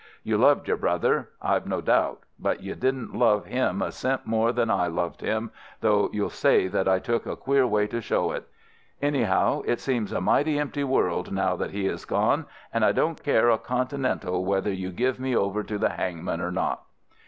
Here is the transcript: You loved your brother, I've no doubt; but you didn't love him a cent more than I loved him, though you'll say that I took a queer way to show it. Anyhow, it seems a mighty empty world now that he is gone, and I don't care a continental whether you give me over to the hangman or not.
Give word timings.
You 0.23 0.35
loved 0.39 0.67
your 0.67 0.77
brother, 0.77 1.29
I've 1.43 1.67
no 1.67 1.79
doubt; 1.79 2.21
but 2.39 2.63
you 2.63 2.73
didn't 2.73 3.13
love 3.13 3.45
him 3.45 3.83
a 3.83 3.91
cent 3.91 4.25
more 4.25 4.51
than 4.51 4.71
I 4.71 4.87
loved 4.87 5.21
him, 5.21 5.51
though 5.81 6.09
you'll 6.11 6.31
say 6.31 6.67
that 6.69 6.87
I 6.87 6.97
took 6.97 7.27
a 7.27 7.35
queer 7.35 7.67
way 7.67 7.85
to 7.85 8.01
show 8.01 8.31
it. 8.31 8.47
Anyhow, 8.99 9.61
it 9.63 9.79
seems 9.79 10.11
a 10.11 10.19
mighty 10.19 10.57
empty 10.57 10.83
world 10.83 11.31
now 11.31 11.55
that 11.55 11.69
he 11.69 11.85
is 11.85 12.05
gone, 12.05 12.47
and 12.73 12.83
I 12.83 12.93
don't 12.93 13.21
care 13.21 13.51
a 13.51 13.59
continental 13.59 14.43
whether 14.43 14.73
you 14.73 14.91
give 14.91 15.19
me 15.19 15.35
over 15.37 15.61
to 15.61 15.77
the 15.77 15.89
hangman 15.89 16.41
or 16.41 16.51
not. 16.51 16.81